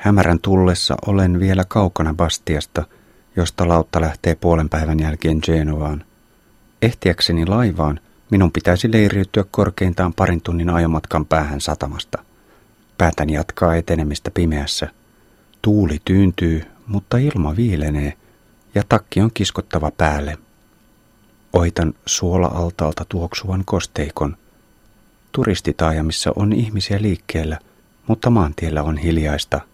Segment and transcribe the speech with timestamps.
[0.00, 2.84] Hämärän tullessa olen vielä kaukana Bastiasta,
[3.36, 6.04] josta lautta lähtee puolen päivän jälkeen Genovaan.
[6.82, 8.00] Ehtiäkseni laivaan
[8.30, 12.18] minun pitäisi leiriytyä korkeintaan parin tunnin ajomatkan päähän satamasta.
[12.98, 14.88] Päätän jatkaa etenemistä pimeässä.
[15.62, 18.12] Tuuli tyyntyy, mutta ilma viilenee
[18.74, 20.38] ja takki on kiskottava päälle.
[21.52, 24.36] Oitan suola-altaalta tuoksuvan kosteikon.
[25.32, 27.58] Turistitaajamissa on ihmisiä liikkeellä,
[28.06, 29.69] mutta maantiellä on hiljaista.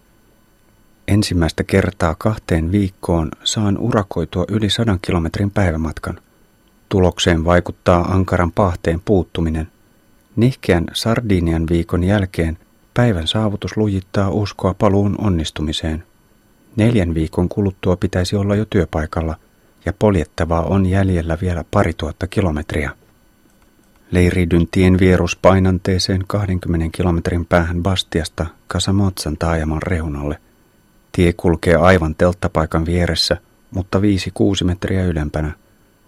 [1.09, 6.21] Ensimmäistä kertaa kahteen viikkoon saan urakoitua yli sadan kilometrin päivämatkan.
[6.89, 9.69] Tulokseen vaikuttaa ankaran pahteen puuttuminen.
[10.37, 12.59] Nihkeän Sardinian viikon jälkeen
[12.95, 16.05] päivän saavutus lujittaa uskoa paluun onnistumiseen.
[16.77, 19.37] Neljän viikon kuluttua pitäisi olla jo työpaikalla
[19.85, 22.91] ja poljettavaa on jäljellä vielä pari tuhatta kilometriä.
[24.11, 30.39] Leiridyn tien vierus painanteeseen 20 kilometrin päähän Bastiasta Kasamotsan taajaman reunalle.
[31.17, 33.37] Tie kulkee aivan telttapaikan vieressä,
[33.71, 34.03] mutta 5-6
[34.65, 35.53] metriä ylempänä.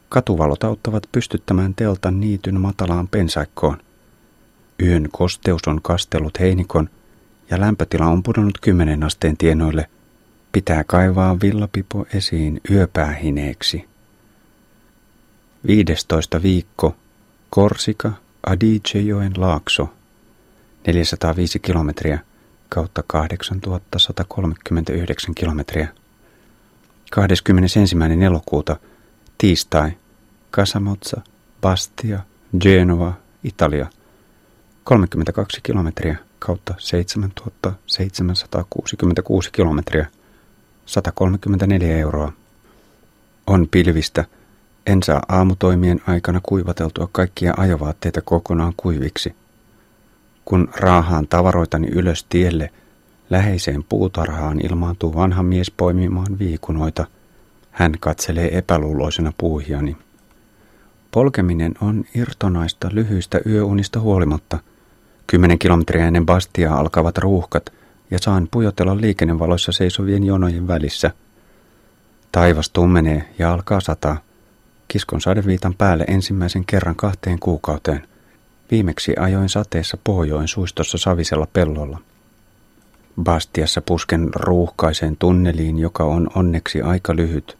[0.08, 3.78] Katuvalot auttavat pystyttämään teltan niityn matalaan pensaikkoon.
[4.82, 6.91] Yön kosteus on kastellut heinikon
[7.50, 9.91] ja lämpötila on pudonnut kymmenen asteen tienoille.
[10.52, 13.84] Pitää kaivaa villapipo esiin yöpäähineeksi.
[15.66, 16.97] 15 viikko
[17.50, 18.12] Korsika
[18.47, 19.88] Adicejoen laakso
[20.86, 22.19] 405 kilometriä
[22.69, 25.88] kautta 8139 kilometriä.
[27.10, 27.80] 21.
[28.27, 28.77] elokuuta
[29.38, 29.91] tiistai
[30.52, 31.20] Casamozza,
[31.60, 32.20] Bastia,
[32.60, 33.12] Genova,
[33.44, 33.86] Italia.
[34.84, 40.06] 32 kilometriä kautta 7766 kilometriä.
[40.86, 42.32] 134 euroa.
[43.47, 44.25] On pilvistä.
[44.86, 49.34] En saa aamutoimien aikana kuivateltua kaikkia ajovaatteita kokonaan kuiviksi.
[50.48, 52.70] Kun raahaan tavaroitani ylös tielle,
[53.30, 57.06] läheiseen puutarhaan ilmaantuu vanha mies poimimaan viikunoita.
[57.70, 59.96] Hän katselee epäluuloisena puuhiani.
[61.10, 64.59] Polkeminen on irtonaista lyhyistä yöunista huolimatta.
[65.26, 67.72] Kymmenen kilometriä ennen Bastiaa alkavat ruuhkat
[68.10, 71.10] ja saan pujotella liikennevaloissa seisovien jonojen välissä.
[72.32, 74.16] Taivas tummenee ja alkaa sataa.
[74.88, 78.03] Kiskon sadeviitan päälle ensimmäisen kerran kahteen kuukauteen.
[78.70, 81.98] Viimeksi ajoin sateessa Pohjoin suistossa savisella pellolla.
[83.22, 87.58] Bastiassa pusken ruuhkaiseen tunneliin, joka on onneksi aika lyhyt.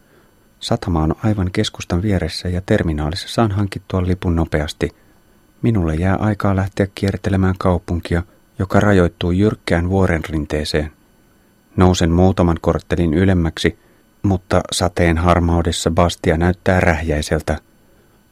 [0.61, 4.91] Satama on aivan keskustan vieressä ja terminaalissa saan hankittua lipun nopeasti.
[5.63, 8.23] Minulle jää aikaa lähteä kiertelemään kaupunkia,
[8.59, 10.93] joka rajoittuu jyrkkään vuoren rinteeseen.
[11.77, 13.79] Nousen muutaman korttelin ylemmäksi,
[14.23, 17.68] mutta sateen harmaudessa Bastia näyttää rähjäiseltä.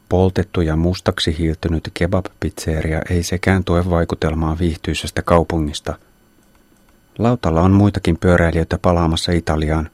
[0.09, 5.95] Poltettu ja mustaksi hiiltynyt kebab-pizzeria ei sekään tue vaikutelmaa viihtyisestä kaupungista.
[7.17, 9.89] Lautalla on muitakin pyöräilijöitä palaamassa Italiaan.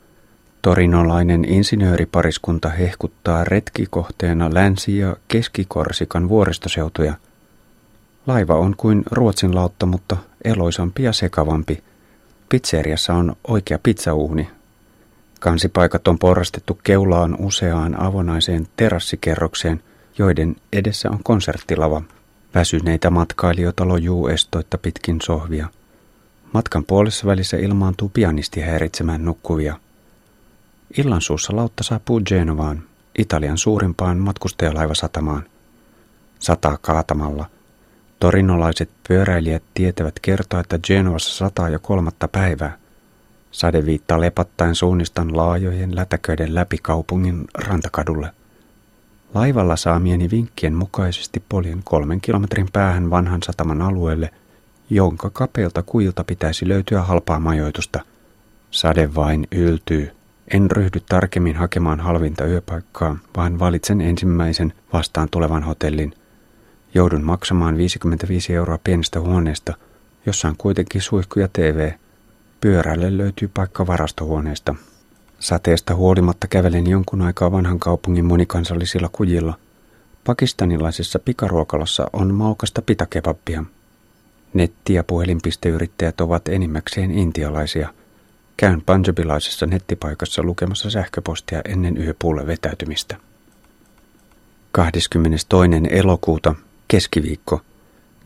[0.61, 7.13] Torinolainen insinööripariskunta hehkuttaa retkikohteena Länsi- ja Keskikorsikan vuoristoseutuja.
[8.27, 11.83] Laiva on kuin Ruotsin lautta, mutta eloisampi ja sekavampi.
[12.49, 14.49] Pizzeriassa on oikea pizzauuni.
[15.39, 19.83] Kansipaikat on porrastettu keulaan useaan avonaiseen terassikerrokseen,
[20.17, 22.01] joiden edessä on konserttilava.
[22.55, 25.67] Väsyneitä matkailijoita lojuu estoitta pitkin sohvia.
[26.53, 29.79] Matkan puolessa välissä ilmaantuu pianisti häiritsemään nukkuvia.
[30.97, 32.83] Illansuussa lautta saapuu Genovaan,
[33.17, 35.43] Italian suurimpaan matkustajalaivasatamaan.
[36.39, 37.45] Sataa kaatamalla.
[38.19, 42.77] Torinolaiset pyöräilijät tietävät kertoa, että Genovassa sataa jo kolmatta päivää.
[43.51, 48.31] Sade viittaa lepattaen suunnistan laajojen lätäköiden läpi kaupungin rantakadulle.
[49.33, 54.31] Laivalla saamieni vinkkien mukaisesti poljen kolmen kilometrin päähän vanhan sataman alueelle,
[54.89, 57.99] jonka kapeilta kuilta pitäisi löytyä halpaa majoitusta.
[58.71, 60.11] Sade vain yltyy.
[60.53, 66.13] En ryhdy tarkemmin hakemaan halvinta yöpaikkaa, vaan valitsen ensimmäisen vastaan tulevan hotellin.
[66.93, 69.73] Joudun maksamaan 55 euroa pienestä huoneesta,
[70.25, 71.91] jossa on kuitenkin suihku ja TV.
[72.61, 74.75] Pyörälle löytyy paikka varastohuoneesta.
[75.43, 79.53] Sateesta huolimatta kävelen jonkun aikaa vanhan kaupungin monikansallisilla kujilla.
[80.23, 83.63] Pakistanilaisessa pikaruokalassa on maukasta pitakebappia.
[84.53, 87.93] Netti- ja puhelinpisteyrittäjät ovat enimmäkseen intialaisia–
[88.57, 93.17] Käyn panjabilaisessa nettipaikassa lukemassa sähköpostia ennen yöpuulle vetäytymistä.
[94.71, 95.47] 22.
[95.89, 96.55] elokuuta,
[96.87, 97.61] keskiviikko,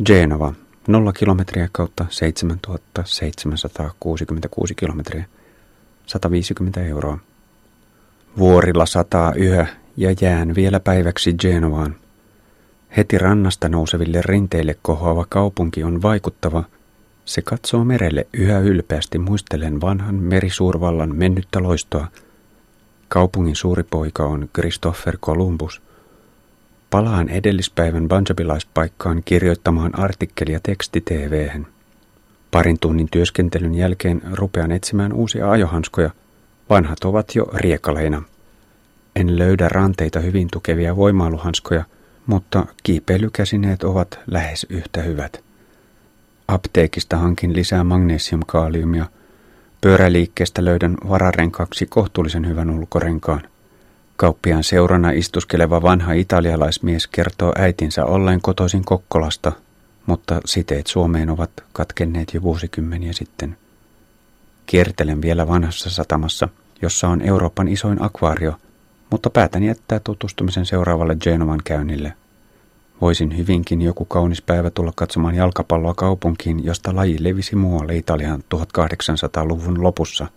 [0.06, 0.54] Genova,
[0.88, 5.25] 0 kilometriä kautta 7766 kilometriä,
[6.07, 7.18] 150 euroa.
[8.38, 9.68] Vuorilla sataa yhä
[9.98, 11.95] ja jään vielä päiväksi Genovaan.
[12.98, 16.63] Heti rannasta nouseville rinteille kohoava kaupunki on vaikuttava–
[17.27, 22.07] Se katsoo merelle yhä ylpeästi muistellen vanhan merisuurvallan mennyttä loistoa.
[23.07, 25.81] Kaupungin suuri poika on Christopher Columbus.
[26.89, 31.68] Palaan edellispäivän banjabilaispaikkaan kirjoittamaan artikkelia teksti TV:hen.
[32.52, 36.10] Parin tunnin työskentelyn jälkeen rupean etsimään uusia ajohanskoja.
[36.70, 38.24] Vanhat ovat jo riekaleina.
[39.16, 41.84] En löydä ranteita hyvin tukevia voimailuhanskoja,
[42.26, 45.44] mutta kiipeilykäsineet ovat lähes yhtä hyvät.
[46.48, 49.06] Apteekista hankin lisää magnesiumkaaliumia.
[49.82, 53.42] Pyöräliikkeestä löydän vararenkaksi kohtuullisen hyvän ulkorenkaan.
[54.16, 59.52] Kauppiaan seurana istuskeleva vanha italialaismies kertoo äitinsä olleen kotoisin Kokkolasta,
[60.07, 63.57] mutta siteet Suomeen ovat katkenneet jo vuosikymmeniä sitten.
[64.65, 66.50] Kiertelen vielä vanhassa satamassa,
[66.81, 68.54] jossa on Euroopan isoin akvaario,
[69.12, 72.13] mutta päätän jättää tutustumisen seuraavalle Genovan käynnille–
[73.01, 79.83] Voisin hyvinkin joku kaunis päivä tulla katsomaan jalkapalloa kaupunkiin, josta laji levisi muualle Italian 1800-luvun
[79.83, 80.27] lopussa.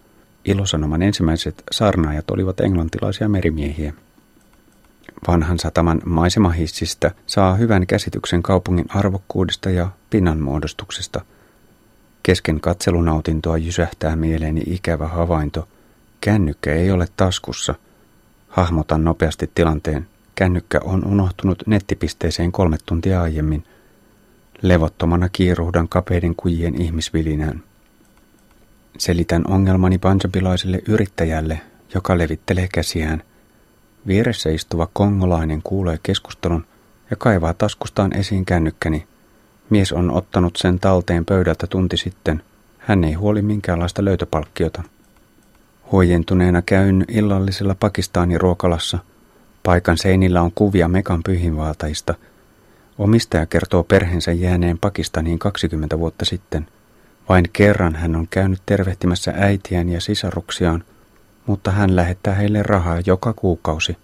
[0.44, 3.92] Ilosanoman ensimmäiset saarnaajat olivat englantilaisia merimiehiä.
[5.28, 11.20] Vanhan sataman maisemahissistä saa hyvän käsityksen kaupungin arvokkuudesta ja pinnanmuodostuksesta.
[12.22, 15.68] Kesken katselunautintoa jysähtää mieleeni ikävä havainto.
[16.20, 17.74] Kännykkä ei ole taskussa.
[18.48, 20.06] Hahmotan nopeasti tilanteen
[20.40, 23.64] Kännykkä on unohtunut nettipisteeseen kolme tuntia aiemmin.
[24.62, 27.62] Levottomana kiiruhdan kapeiden kujien ihmisvilinään.
[28.98, 31.60] Selitän ongelmani panjabilaiselle yrittäjälle,
[31.94, 33.22] joka levittelee käsiään.
[34.06, 36.66] Vieressä istuva kongolainen kuulee keskustelun
[37.10, 39.06] ja kaivaa taskustaan esiin kännykkäni.
[39.70, 42.42] Mies on ottanut sen talteen pöydältä tunti sitten.
[42.78, 44.82] Hän ei huoli minkäänlaista löytöpalkkiota.
[45.92, 48.98] Huojentuneena käyn illallisella Pakistanin ruokalassa–
[49.62, 52.14] Paikan seinillä on kuvia Mekan pyhinvaltaista.
[52.98, 56.66] Omistaja kertoo perheensä jääneen Pakistaniin 20 vuotta sitten.
[57.28, 60.84] Vain kerran hän on käynyt tervehtimässä äitiään ja sisaruksiaan,
[61.46, 63.96] mutta hän lähettää heille rahaa joka kuukausi.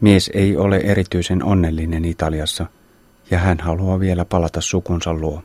[0.00, 2.66] Mies ei ole erityisen onnellinen Italiassa,
[3.30, 5.42] ja hän haluaa vielä palata sukunsa luo.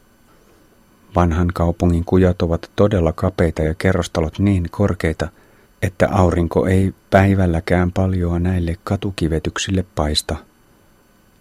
[1.16, 5.30] Vanhan kaupungin kujat ovat todella kapeita ja kerrostalot niin korkeita–
[5.86, 10.36] että aurinko ei päivälläkään paljoa näille katukivetyksille paista.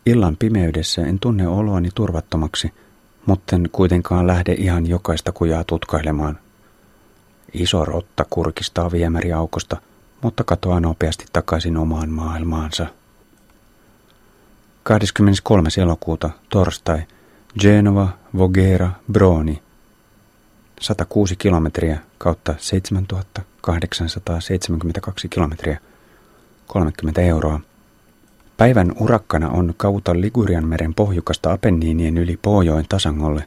[0.07, 2.73] Illan pimeydessä en tunne oloani turvattomaksi,
[3.27, 6.39] mutta en kuitenkaan lähde ihan jokaista kujaa tutkailemaan.
[7.55, 9.77] Iso rotta kurkistaa viemäriaukosta,
[10.23, 12.87] mutta katoaa nopeasti takaisin omaan maailmaansa.
[14.83, 15.69] 23.
[15.83, 17.03] elokuuta, torstai,
[17.61, 19.63] Genova, Voghera, Broni.
[20.81, 25.79] 106 kilometriä kautta 7872 kilometriä,
[26.67, 27.61] 30 euroa.
[28.57, 33.45] Päivän urakkana on kauta Ligurian meren pohjukasta Apenniinien yli Poojoen tasangolle.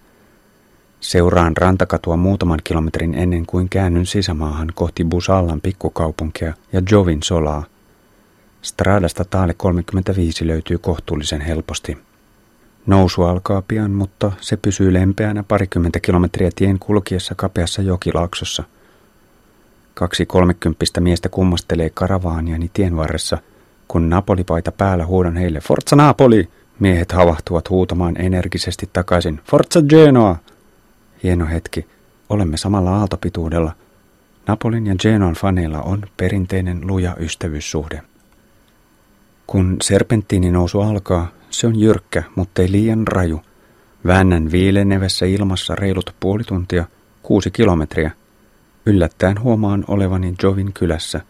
[0.99, 7.63] Seuraan rantakatua muutaman kilometrin ennen kuin käännyn sisämaahan kohti Busallan pikkukaupunkia ja Jovin solaa.
[8.61, 11.97] Stradasta taale 35 löytyy kohtuullisen helposti.
[12.85, 18.63] Nousu alkaa pian, mutta se pysyy lempeänä parikymmentä kilometriä tien kulkiessa kapeassa jokilaaksossa.
[19.93, 23.37] Kaksi kolmekymppistä miestä kummastelee karavaaniani tien varressa.
[23.87, 26.49] Kun Napolipaita päällä huudan heille Forza Napoli!
[26.79, 30.35] Miehet havahtuvat huutamaan energisesti takaisin Forza Genoa!
[31.23, 31.87] Hieno hetki.
[32.29, 33.71] Olemme samalla aaltopituudella.
[34.47, 38.01] Napolin ja Genoan faneilla on perinteinen luja ystävyyssuhde.
[39.47, 43.41] Kun serpenttiini nousu alkaa, se on jyrkkä, mutta ei liian raju.
[44.05, 46.85] Väännän viilenevässä ilmassa reilut puoli tuntia,
[47.23, 48.11] kuusi kilometriä.
[48.85, 51.21] Yllättäen huomaan olevani Jovin kylässä.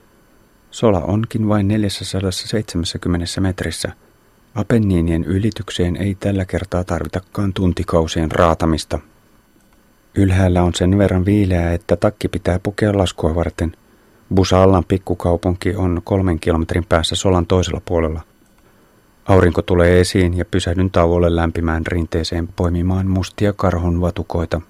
[0.72, 3.92] Sola onkin vain 470 metrissä.
[4.56, 9.00] Apenniinien ylitykseen ei tällä kertaa tarvitakaan tuntikausien raatamista.
[10.16, 13.72] Ylhäällä on sen verran viileää, että takki pitää pukea laskua varten.
[14.36, 18.22] Busallan pikkukaupunki on kolmen kilometrin päässä Solan toisella puolella–
[19.28, 24.62] Aurinko tulee esiin ja pysähdyn tauolle lämpimään rinteeseen poimimaan mustia karhun vatukoita.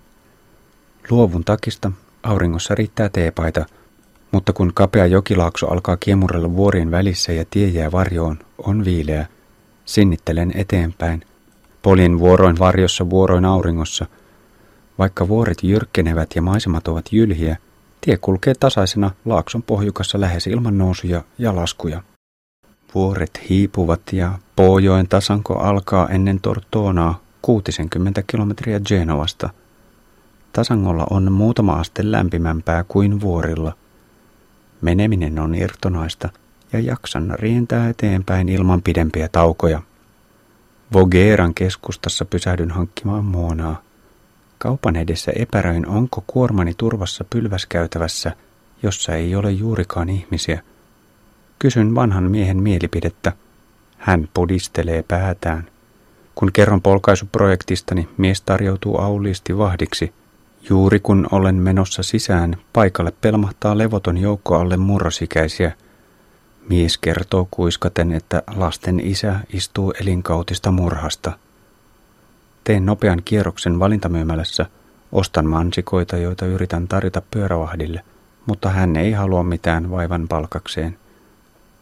[1.09, 1.91] Luovun takista
[2.23, 3.65] auringossa riittää teepaita,
[4.31, 9.25] mutta kun kapea jokilaakso alkaa kiemurella vuorien välissä ja tie jää varjoon, on viileä.
[9.85, 11.21] Sinnittelen eteenpäin.
[11.81, 14.05] Polin vuoroin varjossa vuoroin auringossa.
[14.99, 17.57] Vaikka vuoret jyrkkenevät ja maisemat ovat jylhiä,
[18.01, 22.01] tie kulkee tasaisena laakson pohjukassa lähes ilman nousuja ja laskuja.
[22.95, 29.49] Vuoret hiipuvat ja Poojoen tasanko alkaa ennen Tortonaa 60 kilometriä Genovasta.
[30.53, 33.73] Tasangolla on muutama aste lämpimämpää kuin vuorilla.
[34.81, 36.29] Meneminen on irtonaista
[36.73, 39.81] ja jaksan rientää eteenpäin ilman pidempiä taukoja.
[40.93, 43.86] Vogeran keskustassa pysähdyn hankkimaan muonaa.
[44.57, 48.31] Kaupan edessä epäröin, onko kuormani turvassa pylväskäytävässä,
[48.83, 50.61] jossa ei ole juurikaan ihmisiä.
[51.59, 53.33] Kysyn vanhan miehen mielipidettä.
[53.97, 55.67] Hän pudistelee päätään.
[56.35, 60.13] Kun kerron polkaisuprojektistani, mies tarjoutuu auliisti vahdiksi.
[60.69, 65.71] Juuri kun olen menossa sisään, paikalle pelmahtaa levoton joukko alle murrosikäisiä.
[66.69, 71.31] Mies kertoo kuiskaten, että lasten isä istuu elinkautista murhasta.
[72.67, 74.65] Teen nopean kierroksen valintamyymälässä,
[75.11, 78.01] ostan mansikoita, joita yritän tarjota pyörävahdille,
[78.45, 80.97] mutta hän ei halua mitään vaivan palkakseen.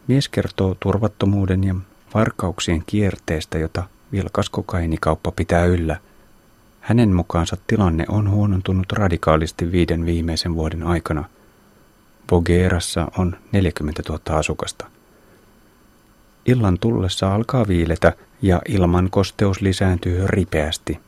[0.06, 1.74] Mies kertoo turvattomuuden ja
[2.14, 5.96] varkauksien kierteestä, jota vilkas kokainikauppa pitää yllä.
[6.80, 11.24] Hänen mukaansa tilanne on huonontunut radikaalisti viiden viimeisen vuoden aikana.
[12.28, 14.86] Bogerassa on 40 000 asukasta.
[16.46, 18.12] Illan tullessa alkaa viiletä
[18.42, 21.00] ja ilman kosteus lisääntyy ripeästi.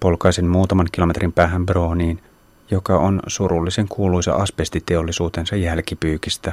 [0.00, 2.22] Polkaisen muutaman kilometrin päähän Brooniin,
[2.70, 6.52] joka on surullisen kuuluisa asbestiteollisuutensa jälkipyykistä.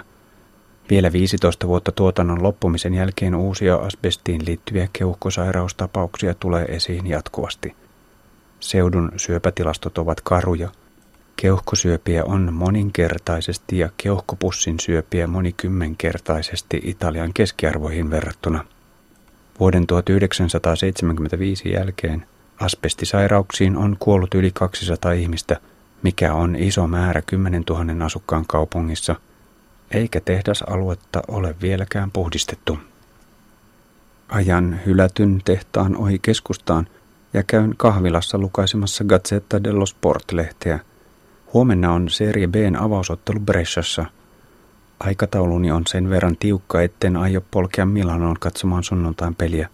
[0.89, 7.75] Vielä 15 vuotta tuotannon loppumisen jälkeen uusia asbestiin liittyviä keuhkosairaustapauksia tulee esiin jatkuvasti.
[8.59, 10.69] Seudun syöpätilastot ovat karuja–
[11.35, 18.65] Keuhkosyöpiä on moninkertaisesti ja keuhkopussin syöpiä monikymmenkertaisesti Italian keskiarvoihin verrattuna.
[19.59, 22.25] Vuoden 1975 jälkeen
[22.59, 25.57] asbestisairauksiin on kuollut yli 200 ihmistä,
[26.05, 29.15] mikä on iso määrä 10 000 asukkaan kaupungissa,
[29.91, 32.77] eikä tehdasaluetta ole vieläkään puhdistettu.
[34.29, 36.87] Ajan hylätyn tehtaan ohi keskustaan
[37.33, 40.79] ja käyn kahvilassa lukaisemassa Gazzetta dello Sport-lehteä–
[41.55, 44.05] Huomenna on Serie Bn avausottelu Bressassa.
[44.99, 49.69] Aikatauluni on sen verran tiukka, etten aio polkea Milanoon katsomaan sunnuntain peliä,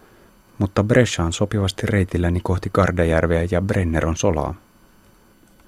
[0.58, 4.54] mutta Brescia on sopivasti reitilläni kohti Kardajärveä ja Brenneron solaa.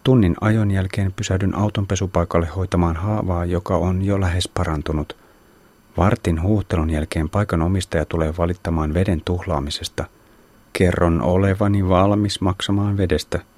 [0.05, 5.17] Tunnin ajon jälkeen pysähdyn autonpesupaikalle hoitamaan haavaa, joka on jo lähes parantunut.
[5.97, 10.05] Vartin huuhtelun jälkeen paikan omistaja tulee valittamaan veden tuhlaamisesta.
[10.73, 13.41] Kerron olevani valmis maksamaan vedestä–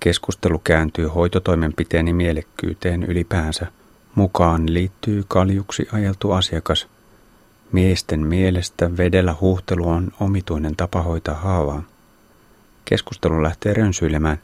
[0.00, 3.66] Keskustelu kääntyy hoitotoimenpiteeni mielekkyyteen ylipäänsä.
[4.14, 6.88] Mukaan liittyy kaljuksi ajeltu asiakas.
[7.72, 11.82] Miesten mielestä vedellä huuhtelu on omituinen tapa hoitaa haavaa.
[12.84, 14.38] Keskustelu lähtee rönsyilemään.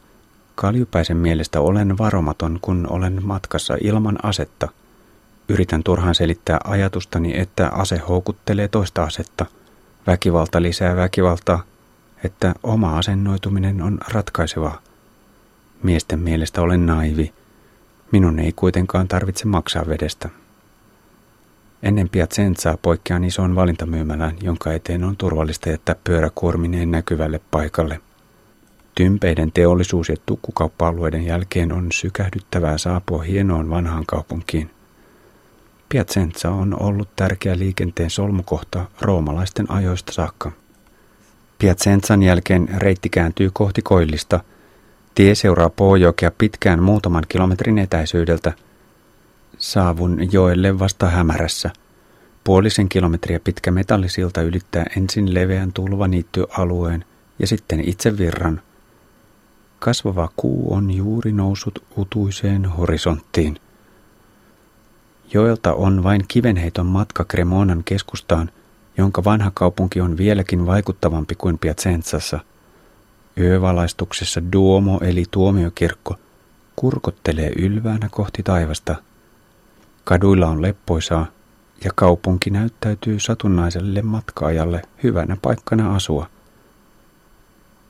[0.57, 4.67] Kaljupäisen mielestä olen varomaton, kun olen matkassa ilman asetta.
[5.49, 9.45] Yritän turhaan selittää ajatustani, että ase houkuttelee toista asetta.
[10.07, 11.63] Väkivalta lisää väkivaltaa,
[12.23, 14.81] että oma asennoituminen on ratkaisevaa.
[15.83, 17.33] Miesten mielestä olen naivi.
[18.11, 20.29] Minun ei kuitenkaan tarvitse maksaa vedestä.
[21.83, 28.01] Ennen Piazzenzaa poikkean isoon valintamyymälään, jonka eteen on turvallista jättää pyöräkuormineen näkyvälle paikalle.
[28.97, 34.69] Tympeiden teollisuus- ja tukkukauppa-alueiden jälkeen on sykähdyttävää saapua hienoon vanhaan kaupunkiin.
[35.89, 40.51] Piacenza on ollut tärkeä liikenteen solmukohta roomalaisten ajoista saakka.
[41.59, 44.39] Piacenzan jälkeen reitti kääntyy kohti koillista–
[45.17, 48.53] Tie seuraa Poojokea pitkään muutaman kilometrin etäisyydeltä.
[49.57, 51.69] Saavun joelle vasta hämärässä.
[52.43, 57.05] Puolisen kilometriä pitkä metallisilta ylittää ensin leveän tulvaniittyalueen
[57.39, 58.61] ja sitten itse virran.
[59.79, 63.59] Kasvava kuu on juuri noussut utuiseen horisonttiin.
[65.33, 68.49] Joelta on vain kivenheiton matka Cremonan keskustaan,
[68.97, 72.39] jonka vanha kaupunki on vieläkin vaikuttavampi kuin Piacenzassa–
[73.37, 76.15] Yövalaistuksessa Duomo eli tuomiokirkko
[76.75, 78.95] kurkottelee ylväänä kohti taivasta.
[80.03, 81.25] Kaduilla on leppoisaa
[81.83, 86.29] ja kaupunki näyttäytyy satunnaiselle matkaajalle hyvänä paikkana asua.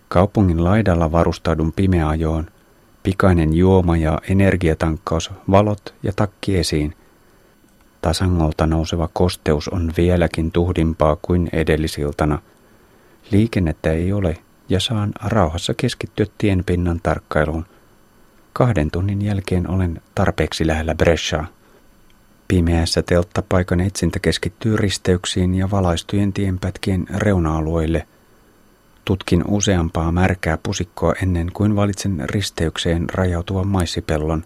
[0.07, 2.47] Kaupungin laidalla varustaudun pimeajoon,
[3.03, 6.95] pikainen juoma ja energiatankkaus, valot ja takki esiin.
[8.01, 12.39] Tasangolta nouseva kosteus on vieläkin tuhdimpaa kuin edellisiltana.
[13.31, 14.37] Liikennettä ei ole
[14.69, 17.65] ja saan rauhassa keskittyä tienpinnan tarkkailuun.
[18.53, 21.43] Kahden tunnin jälkeen olen tarpeeksi lähellä Brescia.
[22.47, 28.07] Pimeässä telttapaikan etsintä keskittyy risteyksiin ja valaistujen tienpätkien reuna-alueille.
[29.07, 34.43] Tutkin useampaa märkää pusikkoa ennen kuin valitsen risteykseen rajautuvan maissipellon.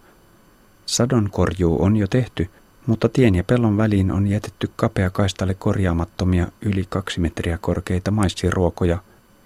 [0.86, 2.50] Sadonkorjuu on jo tehty,
[2.86, 8.98] mutta tien ja pellon väliin on jätetty kapea kaistalle korjaamattomia yli kaksi metriä korkeita maissiruokoja,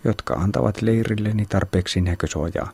[0.05, 2.71] jotka antavat leirilleni tarpeeksi näkösuojaa.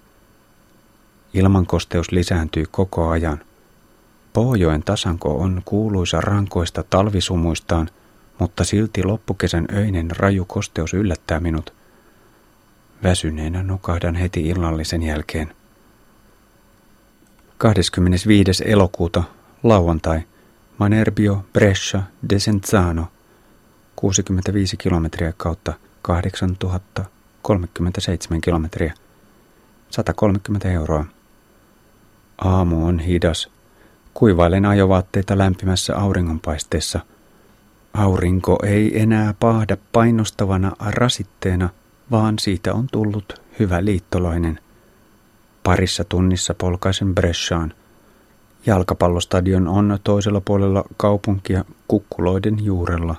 [1.35, 3.41] Ilmankosteus lisääntyy koko ajan–
[4.33, 7.89] Pohjoen tasanko on kuuluisa rankoista talvisumuistaan,
[8.39, 11.82] mutta silti loppukesän öinen raju kosteus yllättää minut.
[13.03, 15.55] Väsyneenä nukahdan heti illallisen jälkeen.
[17.59, 18.65] 25.
[18.67, 19.23] elokuuta,
[19.63, 20.21] lauantai,
[20.79, 23.07] Manerbio Brescia Desenzano,
[23.97, 28.95] 65 kilometriä kautta 8037 kilometriä,
[29.91, 31.05] 130 euroa.
[32.39, 33.51] Aamu on hidas
[34.15, 37.01] Kuivailen ajovaatteita lämpimässä auringonpaisteessa.
[37.95, 41.69] Aurinko ei enää paahda painostavana rasitteena,
[42.13, 44.59] vaan siitä on tullut hyvä liittolainen.
[45.63, 47.75] Parissa tunnissa polkaisen Bresciaan.
[48.67, 53.15] Jalkapallostadion on toisella puolella kaupunkia kukkuloiden juurella.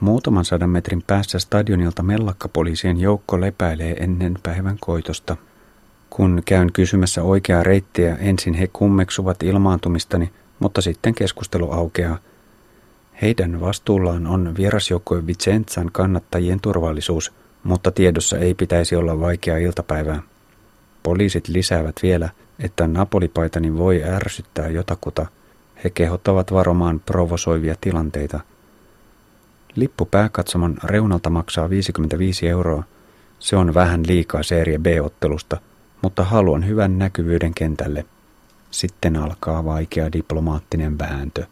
[0.00, 5.36] Muutaman sadan metrin päässä stadionilta mellakkapoliisien joukko lepäilee ennen päivän koitosta.
[6.10, 12.18] Kun käyn kysymässä oikeaa reittiä, ensin he kummeksuvat ilmaantumistani, mutta sitten keskustelu aukeaa.
[13.22, 17.32] Heidän vastuullaan on vierasjoukkojen Vicenzan kannattajien turvallisuus,
[17.68, 20.22] mutta tiedossa ei pitäisi olla vaikea iltapäivää.
[21.02, 25.26] Poliisit lisäävät vielä, että napolipaitani voi ärsyttää jotakuta.
[25.84, 28.40] He kehottavat varomaan provosoivia tilanteita.
[29.74, 32.84] Lippu pääkatsomon reunalta maksaa 55 euroa.
[33.38, 35.60] Se on vähän liikaa seerie B-ottelusta–
[36.02, 38.04] mutta haluan hyvän näkyvyyden kentälle.
[38.70, 41.46] Sitten alkaa vaikea diplomaattinen vääntö.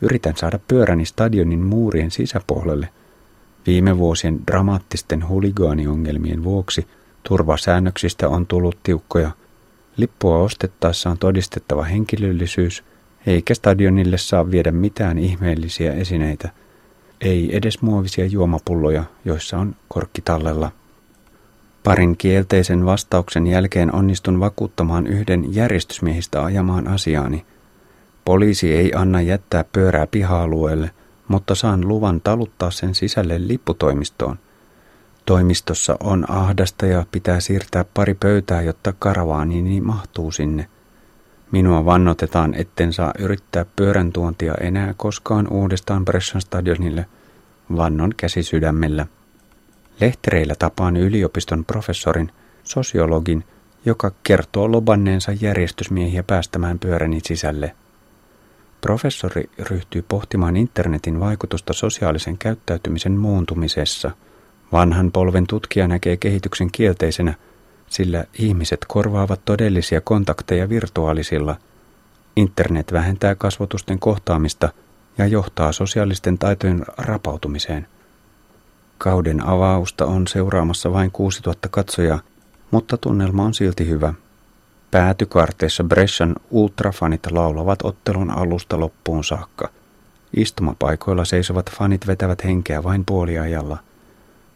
[0.00, 2.88] Yritän saada pyöräni stadionin muurien sisäpuolelle.
[3.66, 6.86] Viime vuosien dramaattisten huligaaniongelmien vuoksi
[7.22, 9.30] turvasäännöksistä on tullut tiukkoja.
[9.96, 12.84] Lippua ostettaessa on todistettava henkilöllisyys,
[13.26, 16.48] eikä stadionille saa viedä mitään ihmeellisiä esineitä.
[17.20, 20.72] Ei edes muovisia juomapulloja, joissa on korkki tallella.
[21.84, 27.44] Parin kielteisen vastauksen jälkeen onnistun vakuuttamaan yhden järjestysmiehistä ajamaan asiaani.
[28.24, 30.90] Poliisi ei anna jättää pyörää piha-alueelle,
[31.30, 34.38] mutta saan luvan taluttaa sen sisälle lipputoimistoon.
[35.26, 40.68] Toimistossa on ahdasta ja pitää siirtää pari pöytää, jotta karavaanini mahtuu sinne.
[41.52, 47.06] Minua vannotetaan, etten saa yrittää pyörän tuontia enää koskaan uudestaan Bressan stadionille.
[47.76, 49.06] Vannon käsi sydämellä.
[50.00, 53.44] Lehtereillä tapaan yliopiston professorin, sosiologin,
[53.84, 57.74] joka kertoo lobanneensa järjestysmiehiä päästämään pyöräni sisälle.
[58.80, 64.10] Professori ryhtyy pohtimaan internetin vaikutusta sosiaalisen käyttäytymisen muuntumisessa.
[64.72, 67.34] Vanhan polven tutkija näkee kehityksen kielteisenä,
[67.86, 71.56] sillä ihmiset korvaavat todellisia kontakteja virtuaalisilla.
[72.36, 74.68] Internet vähentää kasvotusten kohtaamista
[75.18, 77.86] ja johtaa sosiaalisten taitojen rapautumiseen–
[79.02, 82.20] Kauden avausta on seuraamassa vain 6000 katsojaa,
[82.70, 84.14] mutta tunnelma on silti hyvä.
[84.90, 89.68] Päätykarteissa Brescian ultrafanit laulavat ottelun alusta loppuun saakka.
[90.36, 93.78] Istumapaikoilla seisovat fanit vetävät henkeä vain puoliajalla.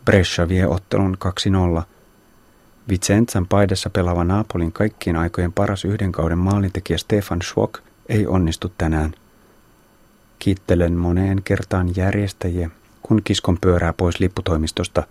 [0.05, 1.17] Brescia vie ottelun
[1.79, 1.83] 2-0.
[2.89, 9.15] Vicenzan paidassa pelaava Napolin kaikkien aikojen paras yhden kauden maalintekijä Stefan Schwok ei onnistu tänään.
[10.39, 12.71] Kiittelen moneen kertaan järjestäjiä
[13.07, 15.03] kun kiskon pyörää pois lipputoimistosta.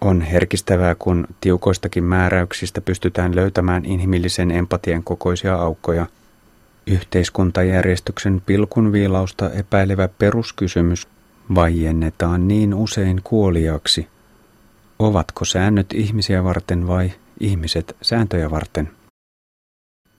[0.00, 6.06] On herkistävää, kun tiukoistakin määräyksistä pystytään löytämään inhimillisen empatian kokoisia aukkoja.
[6.86, 11.08] Yhteiskuntajärjestyksen pilkunviilausta epäilevä peruskysymys
[11.54, 14.08] vaiennetaan niin usein kuoliaksi.
[14.98, 18.90] Ovatko säännöt ihmisiä varten vai ihmiset sääntöjä varten?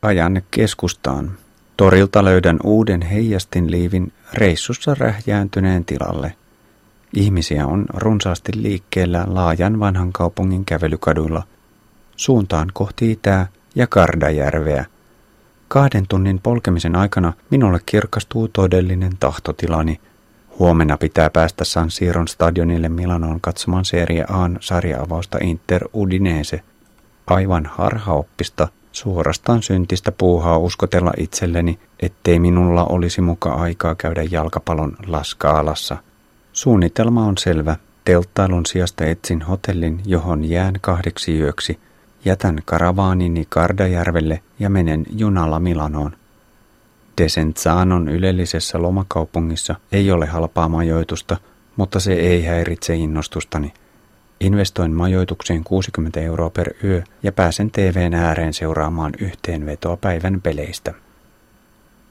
[0.01, 1.31] Ajan keskustaan.
[1.77, 6.35] Torilta löydän uuden heijastinliivin reissussa rähjääntyneen tilalle.
[7.13, 11.43] Ihmisiä on runsaasti liikkeellä laajan vanhan kaupungin kävelykaduilla,
[12.15, 14.85] suuntaan kohti itää ja Kardajärveä.
[15.67, 19.99] Kahden tunnin polkemisen aikana minulle kirkastuu todellinen tahtotilani.
[20.59, 26.61] Huomenna pitää päästä San Siron stadionille Milanoon katsomaan Serie A:n sarjaavausta Inter Udinese.
[27.27, 35.97] Aivan harhaoppista– Suorastaan syntistä puuhaa uskotella itselleni, ettei minulla olisi muka aikaa käydä jalkapallon laskaalassa.
[36.59, 37.75] Suunnitelma on selvä.
[38.05, 41.79] Telttailun sijasta etsin hotellin, johon jään kahdeksi yöksi.
[42.25, 46.11] Jätän karavaanini Kardajärvelle ja menen junalla Milanoon.
[47.21, 51.37] Desenzanon ylellisessä lomakaupungissa ei ole halpaa majoitusta,
[51.75, 53.73] mutta se ei häiritse innostustani.
[54.39, 60.93] Investoin majoitukseen 60 euroa per yö ja pääsen TVn ääreen seuraamaan yhteenvetoa päivän peleistä.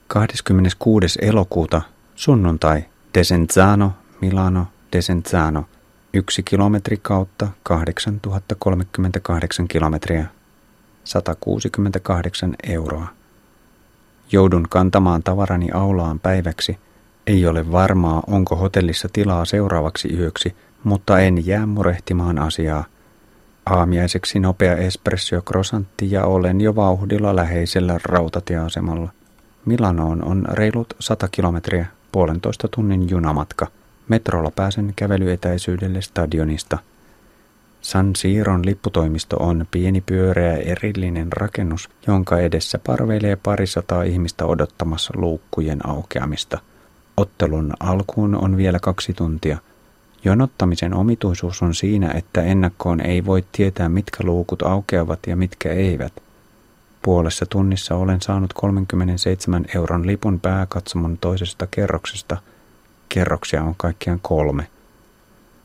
[0.06, 1.18] 26.
[1.22, 1.82] elokuuta,
[2.14, 2.84] sunnuntai,
[3.14, 5.64] Desenzano, Milano, Desenzano,
[6.12, 10.26] yksi kilometri kautta 8038 kilometriä,
[11.04, 13.06] 168 euroa.
[14.32, 16.78] Joudun kantamaan tavarani aulaan päiväksi.
[17.26, 22.84] Ei ole varmaa, onko hotellissa tilaa seuraavaksi yöksi, mutta en jää murehtimaan asiaa.
[23.66, 29.08] Aamiaiseksi nopea espresso croissantti ja olen jo vauhdilla läheisellä rautatieasemalla.
[29.64, 33.66] Milanoon on reilut 100 kilometriä, puolentoista tunnin junamatka.
[34.08, 36.78] Metrolla pääsen kävelyetäisyydelle stadionista–
[37.80, 45.88] San Siiron lipputoimisto on pieni pyöreä erillinen rakennus, jonka edessä parveilee parisataa ihmistä odottamassa luukkujen
[45.88, 46.58] aukeamista.
[47.16, 49.58] Ottelun alkuun on vielä kaksi tuntia.
[50.24, 56.12] Jonottamisen omituisuus on siinä, että ennakkoon ei voi tietää, mitkä luukut aukeavat ja mitkä eivät.
[57.02, 62.36] Puolessa tunnissa olen saanut 37 euron lipun pääkatsomon toisesta kerroksesta.
[63.08, 64.66] Kerroksia on kaikkiaan kolme–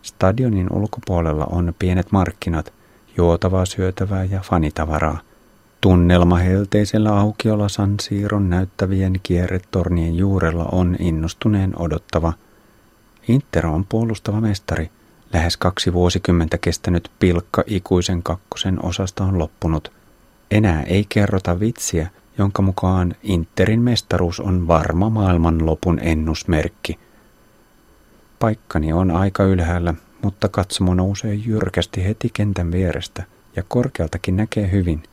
[0.03, 2.73] Stadionin ulkopuolella on pienet markkinat,
[3.17, 5.19] juotavaa, syötävää ja fanitavaraa.
[5.81, 12.33] Tunnelma helteisellä aukiolla San Siiron näyttävien kierretornien juurella on innostuneen odottava.
[13.27, 14.91] Inter on puolustava mestari.
[15.33, 19.91] Lähes kaksi vuosikymmentä kestänyt pilkka ikuisen kakkosen osasta on loppunut.
[20.51, 26.99] Enää ei kerrota vitsiä, jonka mukaan Interin mestaruus on varma maailmanlopun ennusmerkki–
[28.43, 33.23] Paikkani on aika ylhäällä, mutta katsomo nousee jyrkästi heti kentän vierestä
[33.55, 35.03] ja korkealtakin näkee hyvin.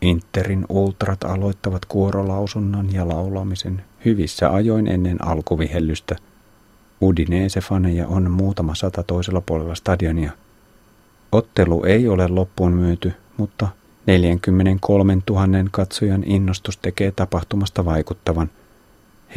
[0.00, 6.16] Interin ultrat aloittavat kuorolausunnan ja laulamisen hyvissä ajoin ennen alkuvihellystä.
[7.02, 10.32] Udinese-faneja on muutama sata toisella puolella stadionia.
[11.32, 13.68] Ottelu ei ole loppuun myyty, mutta
[14.06, 18.50] 43 000 katsojan innostus tekee tapahtumasta vaikuttavan–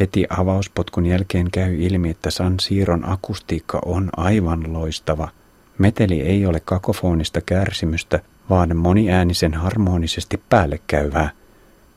[0.00, 5.28] Heti avauspotkun jälkeen käy ilmi, että San Siiron akustiikka on aivan loistava.
[5.78, 11.30] Meteli ei ole kakofonista kärsimystä, vaan moniäänisen harmonisesti päällekkäyvää.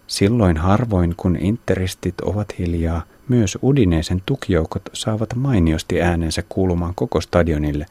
[0.08, 7.86] Silloin harvoin, kun interistit ovat hiljaa, myös Udineesen tukijoukot saavat mainiosti äänensä kuulumaan koko stadionille.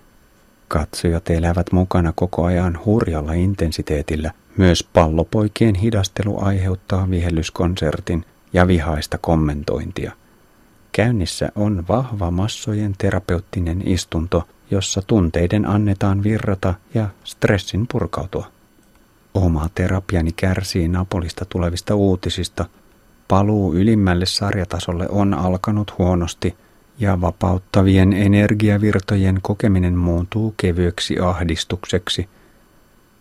[0.69, 4.31] Katsojat elävät mukana koko ajan hurjalla intensiteetillä.
[4.57, 10.13] Myös pallopoikien hidastelu aiheuttaa vihellyskonsertin, ja vihaista kommentointia.
[10.93, 18.47] Käynnissä on vahva massojen terapeuttinen istunto, jossa tunteiden annetaan virrata ja stressin purkautua.
[19.35, 22.65] Oma terapiani kärsii Napolista tulevista uutisista.
[23.29, 26.57] Paluu ylimmälle sarjatasolle on alkanut huonosti
[26.99, 32.29] ja vapauttavien energiavirtojen kokeminen muuntuu kevyeksi ahdistukseksi.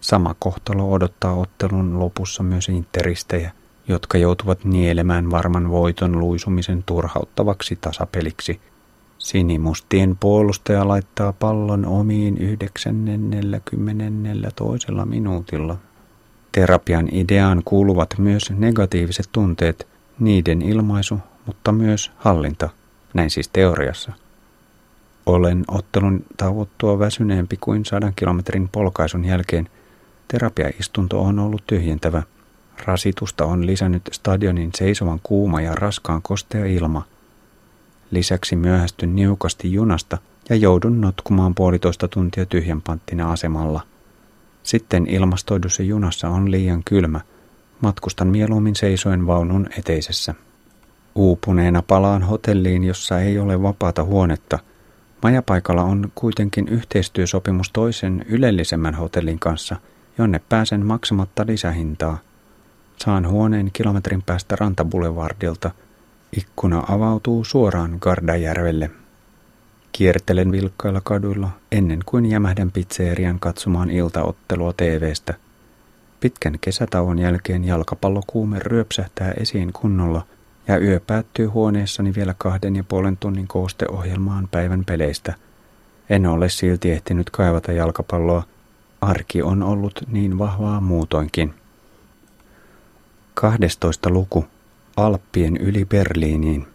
[0.01, 3.51] Sama kohtalo odottaa ottelun lopussa myös interistejä
[3.89, 8.61] jotka joutuvat nielemään varman voiton luisumisen turhauttavaksi tasapeliksi.
[9.17, 15.77] Sinimustien puolustaja laittaa pallon omiin 940 toisella minuutilla.
[16.51, 19.87] Terapian ideaan kuuluvat myös negatiiviset tunteet,
[20.19, 22.69] niiden ilmaisu, mutta myös hallinta,
[23.13, 24.11] näin siis teoriassa.
[25.25, 29.69] Olen ottelun tauottua väsyneempi kuin sadan kilometrin polkaisun jälkeen.
[30.27, 32.23] Terapiaistunto on ollut tyhjentävä–
[32.85, 37.05] Rasitusta on lisännyt stadionin seisovan kuuma ja raskaan kostea ilma.
[38.11, 40.17] Lisäksi myöhästyn niukasti junasta
[40.49, 43.81] ja joudun notkumaan puolitoista tuntia tyhjänpanttina asemalla.
[44.63, 47.21] Sitten ilmastoidussa junassa on liian kylmä.
[47.81, 50.35] Matkustan mieluummin seisoen vaunun eteisessä.
[51.15, 54.59] Uupuneena palaan hotelliin, jossa ei ole vapaata huonetta.
[55.23, 59.75] Majapaikalla on kuitenkin yhteistyösopimus toisen ylellisemmän hotellin kanssa,
[60.17, 62.17] jonne pääsen maksamatta lisähintaa–
[63.03, 65.71] Saan huoneen kilometrin päästä rantabulevardilta.
[66.37, 68.91] Ikkuna avautuu suoraan Gardajärvelle.
[69.91, 75.33] Kiertelen vilkkailla kaduilla ennen kuin jämähdän pizzerian katsomaan iltaottelua TVstä.
[76.19, 80.25] Pitkän kesätauon jälkeen jalkapallokuume ryöpsähtää esiin kunnolla
[80.67, 85.33] ja yö päättyy huoneessani vielä kahden ja puolen tunnin koosteohjelmaan päivän peleistä.
[86.09, 88.43] En ole silti ehtinyt kaivata jalkapalloa.
[89.01, 91.53] Arki on ollut niin vahvaa muutoinkin.
[93.39, 94.09] 12.
[94.09, 94.45] luku
[94.97, 96.67] Alppien yli Berliiniin.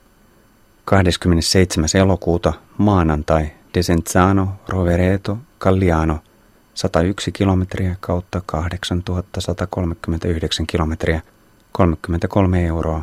[0.85, 1.89] 27.
[1.95, 6.19] elokuuta maanantai Desenzano Rovereto Galliano
[6.75, 11.21] 101 kilometriä kautta 8139 kilometriä
[11.73, 13.03] 33 euroa.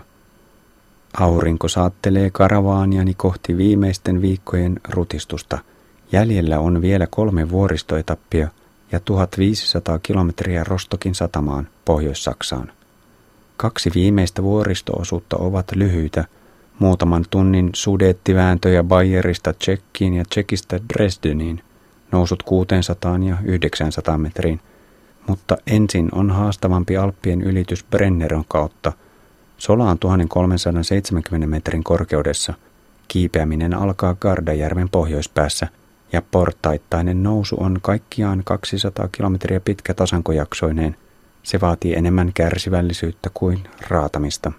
[1.20, 5.60] Aurinko saattelee karavaaniani kohti viimeisten viikkojen rutistusta.
[6.12, 8.48] Jäljellä on vielä kolme vuoristoetappia
[8.92, 12.72] ja 1500 kilometriä Rostokin satamaan Pohjois-Saksaan.
[13.62, 16.26] Kaksi viimeistä vuoristoosuutta ovat lyhyitä,
[16.80, 21.64] muutaman tunnin sudettivääntöjä Bayerista Tsekkiin ja Tsekistä Dresdeniin,
[22.12, 24.60] nousut 600 ja 900 metriin,
[25.28, 28.94] mutta ensin on haastavampi Alppien ylitys Brenneron kautta.
[29.58, 32.54] Solaan 1370 metrin korkeudessa.
[33.08, 35.68] Kiipeäminen alkaa Gardajärven pohjoispäässä.
[36.14, 40.96] Ja portaittainen nousu on kaikkiaan 200 kilometriä pitkä tasankojaksoineen–
[41.44, 44.52] se vaatii enemmän kärsivällisyyttä kuin raatamista.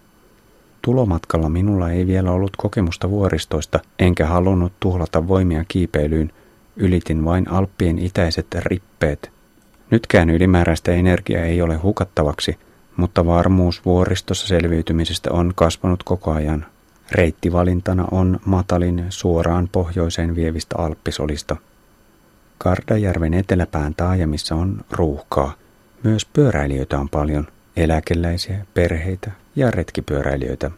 [0.83, 6.33] Tulomatkalla minulla ei vielä ollut kokemusta vuoristoista, enkä halunnut tuhlata voimia kiipeilyyn.
[6.77, 9.31] Ylitin vain Alppien itäiset rippeet.
[9.91, 12.59] Nytkään ylimääräistä energiaa ei ole hukattavaksi,
[12.97, 16.67] mutta varmuus vuoristossa selviytymisestä on kasvanut koko ajan.
[17.13, 21.57] Reittivalintana on matalin suoraan pohjoiseen vievistä Alppisolista.
[22.59, 25.53] Kardajärven eteläpään taajamissa on ruuhkaa.
[26.03, 30.71] Myös pyöräilijöitä on paljon, eläkeläisiä, perheitä ja retkipyöräilijöitä.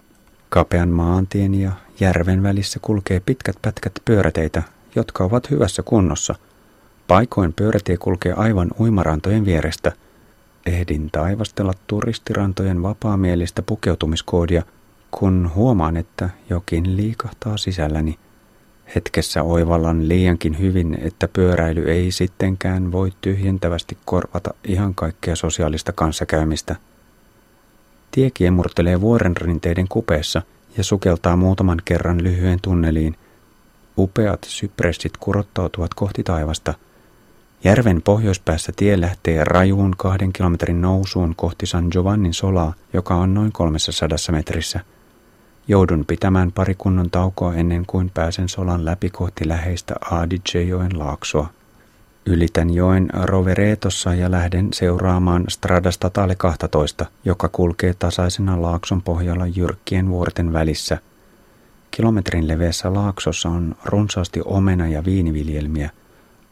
[0.48, 4.62] Kapean maantien ja järven välissä kulkee pitkät pätkät pyöräteitä,
[4.94, 6.34] jotka ovat hyvässä kunnossa.
[7.06, 9.92] Paikoin pyörätie kulkee aivan uimarantojen vierestä.
[10.66, 14.62] Ehdin taivastella turistirantojen vapaamielistä pukeutumiskoodia,
[15.10, 18.18] kun huomaan, että jokin liikahtaa sisälläni–
[18.94, 26.76] Hetkessä oivallan liiankin hyvin, että pyöräily ei sittenkään voi tyhjentävästi korvata ihan kaikkea sosiaalista kanssakäymistä.
[28.10, 30.42] Tie kiemurtelee vuoren rinteiden kupeessa
[30.76, 33.16] ja sukeltaa muutaman kerran lyhyen tunneliin.
[33.98, 36.74] Upeat sypressit kurottautuvat kohti taivasta.
[37.64, 43.52] Järven pohjoispäässä tie lähtee rajuun kahden kilometrin nousuun kohti San Giovannin solaa, joka on noin
[43.52, 44.80] 300 metrissä–
[45.68, 51.46] Joudun pitämään pari kunnon taukoa ennen kuin pääsen solan läpi kohti läheistä Adige-joen laaksoa.
[52.26, 60.08] Ylitän joen Roveretossa ja lähden seuraamaan Stradasta Tale 12, joka kulkee tasaisena laakson pohjalla jyrkkien
[60.08, 60.98] vuorten välissä.
[61.90, 65.90] Kilometrin leveässä laaksossa on runsaasti omena- ja viiniviljelmiä.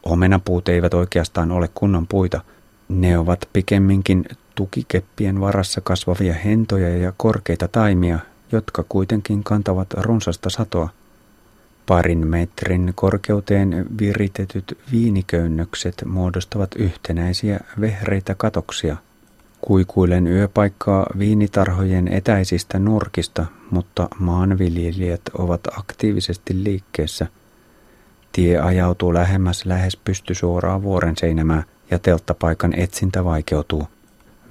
[0.03, 2.41] Omenapuut eivät oikeastaan ole kunnon puita.
[2.89, 8.19] Ne ovat pikemminkin tukikeppien varassa kasvavia hentoja ja korkeita taimia,
[8.53, 10.89] jotka kuitenkin kantavat runsasta satoa.
[11.85, 18.97] Parin metrin korkeuteen viritetyt viiniköynnökset muodostavat yhtenäisiä vehreitä katoksia.
[19.61, 27.27] Kuikuilen yöpaikkaa viinitarhojen etäisistä nurkista, mutta maanviljelijät ovat aktiivisesti liikkeessä.
[28.31, 33.87] Tie ajautuu lähemmäs lähes pystysuoraa vuoren seinämää ja telttapaikan etsintä vaikeutuu.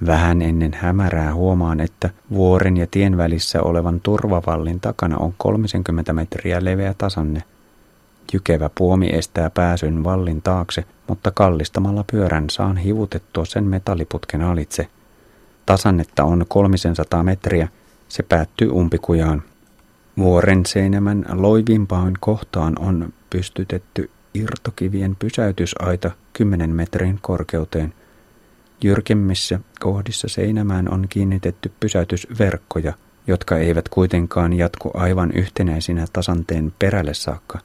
[0.05, 6.65] Vähän ennen hämärää huomaan, että vuoren ja tien välissä olevan turvavallin takana on 30 metriä
[6.65, 7.43] leveä tasanne.
[8.33, 14.87] Jykevä puomi estää pääsyn vallin taakse, mutta kallistamalla pyörän saan hivutettua sen metalliputken alitse.
[15.65, 17.67] Tasannetta on 300 metriä,
[18.07, 19.43] se päättyy umpikujaan.
[20.17, 27.93] Vuoren seinämän loivimpaan kohtaan on pystytetty irtokivien pysäytysaita 10 metrin korkeuteen–
[28.83, 32.93] Jyrkemmissä kohdissa seinämään on kiinnitetty pysäytysverkkoja,
[33.27, 37.59] jotka eivät kuitenkaan jatku aivan yhtenäisinä tasanteen perälle saakka.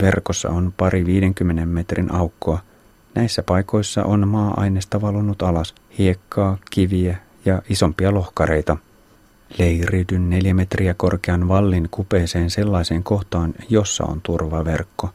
[0.00, 2.58] Verkossa on pari 50 metrin aukkoa.
[3.14, 8.76] Näissä paikoissa on maa-ainesta valunut alas, hiekkaa, kiviä ja isompia lohkareita.
[9.58, 15.10] Leiridyn neljä metriä korkean vallin kupeeseen sellaiseen kohtaan, jossa on turvaverkko.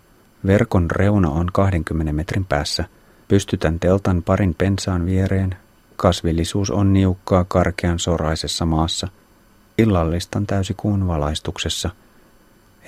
[0.47, 2.85] Verkon reuna on 20 metrin päässä–
[3.27, 5.55] Pystytän teltan parin pensaan viereen.
[5.95, 9.07] Kasvillisuus on niukkaa karkean soraisessa maassa.
[9.77, 11.89] Illallistan täysikuun valaistuksessa.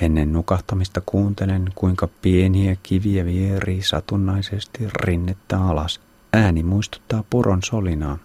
[0.01, 5.99] Ennen nukahtamista kuuntelen, kuinka pieniä kiviä vierii satunnaisesti rinnettä alas.
[6.33, 8.17] Ääni muistuttaa puron solinaa.